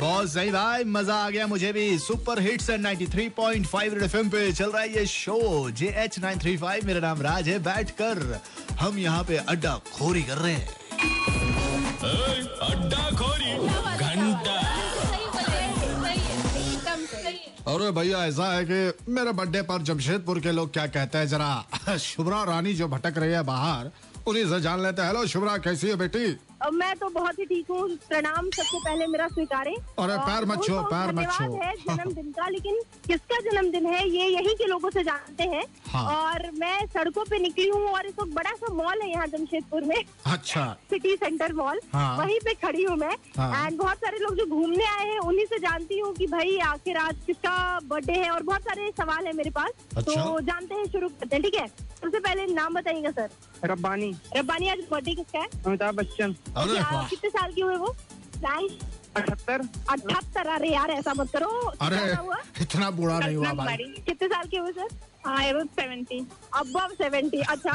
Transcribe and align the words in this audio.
बहुत 0.00 0.28
सही 0.30 0.50
भाई 0.50 0.84
मज़ा 0.84 1.14
आ 1.16 1.28
गया 1.30 1.46
मुझे 1.46 1.72
भी। 1.72 1.98
Super 1.98 2.40
hits 2.42 2.68
and 2.70 2.86
93.5 2.86 3.94
red 3.94 4.02
FM 4.02 4.28
पे। 4.30 4.52
चल 4.52 4.70
रहा 4.70 4.82
है 4.82 4.88
ये 4.94 5.04
show 5.06 5.70
J 5.70 5.86
H 5.98 6.18
nine 6.18 6.38
three 6.38 6.56
five 6.56 6.86
मेरा 6.86 7.00
नाम 7.00 7.22
राज 7.22 7.48
है। 7.48 7.58
बैठ 7.62 7.90
कर 8.00 8.40
हम 8.80 8.98
यहाँ 8.98 9.24
पे 9.24 9.36
अड्डा 9.48 9.74
खोरी 9.92 10.22
कर 10.22 10.36
रहे 10.36 10.52
हैं। 10.52 10.68
अड्डा 12.70 13.10
खोरी 13.18 13.54
घंटा। 13.96 14.54
अरे 17.68 17.90
भैया 17.92 18.24
ऐसा 18.24 18.52
है 18.52 18.64
कि 18.64 19.12
मेरे 19.12 19.32
बर्थडे 19.32 19.62
पर 19.62 19.82
जमशेदपुर 19.82 20.40
के 20.40 20.52
लोग 20.52 20.72
क्या 20.72 20.86
कहते 20.86 21.18
हैं? 21.18 21.26
जरा 21.28 21.96
शुभरा 22.00 22.42
रानी 22.44 22.74
जो 22.74 22.88
भटक 22.88 23.18
रही 23.18 23.32
है 23.32 23.42
बाहर 23.44 23.90
उन्हीं 24.28 24.44
से 24.50 24.60
जान 24.60 24.80
लेते 24.82 25.02
हैं। 25.02 25.08
हेलो 25.08 25.26
शुभ्रा 25.26 25.56
कैसी 25.64 25.88
है 25.88 25.96
बेटी? 25.96 26.36
मैं 26.72 26.94
तो 26.98 27.08
बहुत 27.14 27.38
ही 27.38 27.44
ठीक 27.44 27.66
हूँ। 27.70 27.88
प्रणाम 28.08 28.48
सबसे 28.50 28.78
पहले 28.84 29.06
मेरा 29.06 29.26
स्वीकारें। 29.28 29.74
अरे 29.74 30.12
और 30.12 30.18
पैर 30.18 30.44
मत 30.50 30.62
छुओ, 30.64 30.80
पैर 30.82 31.12
मत 31.12 31.28
धन्यवाद 31.38 31.62
है 31.62 31.74
जन्मदिन 31.96 32.30
का 32.38 32.48
लेकिन 32.48 32.80
किसका 33.06 33.38
जन्मदिन 33.40 33.86
है 33.86 34.08
ये 34.08 34.26
यही 34.26 34.54
के 34.54 34.66
लोगों 34.66 34.90
से 34.90 35.02
जानते 35.04 35.44
हैं। 35.44 35.64
हाँ। 35.92 36.04
और 36.14 36.50
मैं 36.58 36.86
सड़कों 36.94 37.24
पे 37.30 37.38
निकली 37.38 37.68
हूँ 37.68 37.82
और 37.88 38.06
वक्त 38.08 38.32
बड़ा 38.34 38.52
सा 38.52 38.72
मॉल 38.74 39.02
है 39.02 39.10
यहाँ 39.10 39.26
जमशेदपुर 39.36 39.84
में। 39.84 39.96
अच्छा। 40.26 40.66
सिटी 40.90 41.14
सेंटर 41.16 41.52
मॉल 41.52 41.80
हाँ। 41.92 42.16
वहीं 42.18 42.38
पे 42.44 42.54
खड़ी 42.66 42.84
हूँ 42.84 42.96
मैं। 42.96 43.12
एंड 43.12 43.38
हाँ। 43.38 43.70
बहुत 43.72 43.96
सारे 43.96 44.18
लोग 44.18 44.34
जो 44.36 44.46
घूमने 44.46 44.84
आए 44.86 45.08
हैं 45.08 45.18
उन्हीं 45.18 45.46
से 45.46 45.58
जानती 45.58 45.98
हूँ 46.00 46.12
कि 46.14 46.26
भाई 46.26 46.58
आखिर 46.66 46.96
आज 46.96 47.16
किसका 47.26 47.56
बर्थडे 47.84 48.20
है 48.22 48.30
और 48.30 48.42
बहुत 48.42 48.62
सारे 48.62 48.90
सवाल 48.98 49.26
है 49.26 49.32
मेरे 49.36 49.50
पास। 49.50 49.72
अच्छा। 49.96 50.24
तो 50.24 50.40
जानते 50.42 50.74
हैं 50.74 50.86
शुरू 50.86 51.08
करते 51.08 51.36
हैं 51.36 51.42
ठीक 51.44 51.54
है? 51.54 51.66
सबसे 52.00 52.18
पहले 52.20 52.46
नाम 52.46 52.74
बताइएगा 52.74 53.10
सर। 53.10 53.28
रब्बानी। 53.64 54.12
रब्बानी 54.36 54.68
आज 54.68 54.78
बर्थडे 54.90 55.14
किसका 55.14 55.38
है? 55.38 55.48
अमिताभ 55.66 55.94
बच्चन। 55.96 56.34
कितने 56.48 57.30
साल 57.30 57.52
की 57.52 57.60
हुए 57.60 57.76
वो? 57.76 57.94
अठहत्तर। 59.16 59.60
अठहत्तर। 59.90 60.46
अरे 60.54 60.68
यार 60.72 60.90
ऐसा 60.90 61.12
मत 61.16 61.30
करो। 61.32 61.48
अरे 61.82 62.00
इतना 62.62 62.90
बुरा 62.98 63.18
नहीं 63.18 63.36
हुआ 63.36 63.52
भाई। 63.60 63.76
कितने 64.06 64.28
साल 64.28 64.48
के 64.48 64.58
हुए 64.58 64.72
सर? 64.72 64.88
हाँ 65.26 65.42
सेवेंटी। 65.76 66.18
अब 66.54 66.76
सेवेंटी 66.92 67.40
अच्छा 67.40 67.72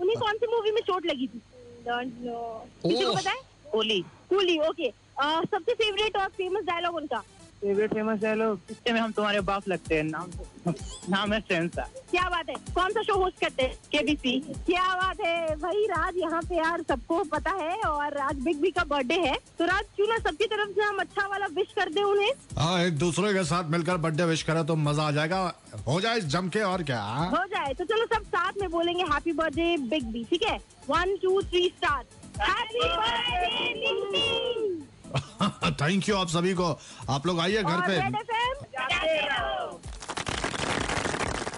उन्हें 0.00 0.18
कौन 0.18 0.36
सी 0.36 0.46
मूवी 0.54 0.70
में 0.72 0.80
चोट 0.82 1.06
लगी 1.06 1.26
थी? 1.26 1.42
Don't 1.88 2.22
know. 2.22 2.46
किसी 2.82 3.04
को 3.04 3.14
पता 3.14 3.30
है? 3.30 3.40
कोहली 3.72 4.00
कूली 4.30 4.58
ओके 4.68 4.90
सबसे 5.20 5.74
फेवरेट 5.74 6.16
और 6.16 6.28
फ़ेमस 6.36 6.64
डायलॉग 6.64 6.94
उनका? 6.96 7.22
फेवरेट 7.62 7.92
फ़ेमस 7.94 8.20
डायलॉग 8.20 8.58
किससे 8.68 8.92
में 8.92 9.00
हम 9.00 9.12
तुम्हारे 9.12 9.40
बाप 9.48 9.68
लगते 9.68 9.94
हैं? 9.94 10.02
नाम 10.04 10.74
नाम 11.10 11.32
है 11.32 11.40
सेंसा 11.40 11.82
क्या 12.10 12.28
बात 12.30 12.48
है? 12.50 12.54
कौन 12.74 12.92
सा 12.92 13.02
शो 13.02 13.14
होस्ट 13.22 13.40
करते 13.40 13.62
हैं? 13.62 13.74
केबीसी 13.92 14.38
क्या 14.66 14.84
बात 14.94 15.20
है? 15.20 15.56
भाई 15.56 15.84
राज 15.90 16.16
यहाँ 16.18 16.40
पे 16.42 16.56
यार 16.56 16.82
सबको 16.88 17.22
पता 17.32 17.50
है 17.60 17.76
और 17.80 18.16
आज 18.18 18.36
बिग 18.44 18.60
बी 18.60 18.70
का 18.70 18.84
बर्थडे 18.84 19.18
है। 19.26 19.34
तो 19.58 19.64
राज 19.66 19.84
क्यों 19.96 20.06
ना 20.08 20.16
सबकी 20.28 20.46
तरफ़ 20.46 20.70
से 20.70 20.82
हम 20.82 20.98
अच्छा 21.00 21.26
वाला 21.26 21.46
विश 21.56 21.72
कर 21.76 21.90
दे 21.94 22.02
उन्हें? 22.02 22.30
हाँ 22.58 22.80
एक 22.84 22.98
दूसरे 22.98 23.32
के 23.34 23.44
साथ 23.44 23.70
मिलकर 23.70 23.96
बर्थडे 24.06 24.24
विश 24.32 24.42
करा 24.42 24.62
तो 24.62 24.76
मज़ा 24.76 25.02
आ 25.02 25.10
जाएगा। 25.10 25.42
हो 25.86 26.00
जाए 26.00 26.20
जम 26.32 26.48
के 26.48 26.60
और 26.62 26.82
क्या 26.82 27.02
हो? 27.02 27.44
जाए। 27.46 27.74
तो 27.74 27.84
चलो 27.84 28.06
सब 28.14 28.24
साथ 28.36 28.60
में 28.60 28.70
बोलेंगे 28.70 29.02
हैप्पी 29.12 29.32
बर्थडे 29.32 29.76
बिग 29.90 30.06
बी 30.12 30.24
ठीक 30.30 30.42
है? 30.48 30.58
One 30.90 31.16
two 31.22 31.40
three 31.42 31.66
start 31.76 32.40
happy 32.40 32.88
birthday 32.88 33.99
thank 35.80 36.08
you 36.08 36.16
आप 36.16 36.28
सभी 36.28 36.54
को। 36.54 36.66
आप 37.10 37.26
लोग 37.26 37.40
आइए 37.40 37.62
घर 37.62 37.80
पे। 37.80 37.98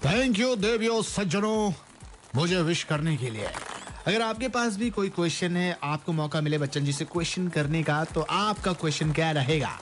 थैंक 0.04 0.38
यू 0.38 0.54
देवियो 0.56 1.00
सज्जनों 1.02 1.72
मुझे 2.34 2.60
विश 2.62 2.82
करने 2.84 3.16
के 3.16 3.30
लिए। 3.30 3.48
अगर 4.06 4.22
आपके 4.22 4.48
पास 4.48 4.76
भी 4.76 4.90
कोई 4.90 5.08
क्वेश्चन 5.08 5.56
है 5.56 5.78
आपको 5.84 6.12
मौका 6.12 6.40
मिले 6.40 6.58
बच्चन 6.58 6.84
जी 6.84 6.92
से 6.92 7.04
क्वेश्चन 7.04 7.48
करने 7.48 7.82
का 7.82 8.04
तो 8.04 8.20
आपका 8.30 8.72
क्वेश्चन 8.72 9.12
क्या 9.12 9.30
रहेगा? 9.30 9.78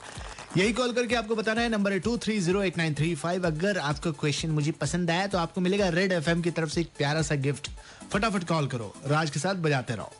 यही 0.57 0.73
कॉल 0.73 0.91
करके 0.93 1.15
आपको 1.15 1.35
बताना 1.35 1.61
है 1.61 1.69
नंबर 1.69 1.91
है 1.93 1.99
two 1.99 2.17
three 2.17 2.39
zero 2.39 2.61
eight 2.63 2.77
nine 2.77 2.93
three 2.93 3.13
five 3.15 3.45
अगर 3.47 3.77
आपका 3.79 4.11
क्वेश्चन 4.11 4.49
मुझे 4.51 4.71
पसंद 4.81 5.11
आया 5.11 5.27
तो 5.27 5.37
आपको 5.37 5.61
मिलेगा 5.61 5.87
रेड 5.89 6.11
एफएम 6.11 6.41
की 6.41 6.51
तरफ़ 6.51 6.69
से 6.69 6.81
एक 6.81 6.89
प्यारा 6.97 7.21
सा 7.21 7.35
गिफ्ट 7.45 7.69
फटाफट 8.13 8.43
कॉल 8.47 8.67
करो। 8.67 8.93
राज 9.07 9.29
के 9.29 9.39
साथ 9.39 9.55
बजाते 9.63 9.95
रहो। 9.95 10.11